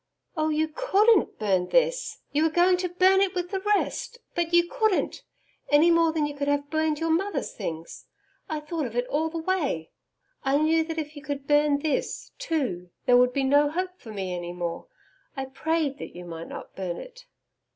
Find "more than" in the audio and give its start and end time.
5.91-6.25